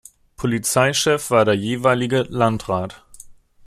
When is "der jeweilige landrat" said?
1.45-3.05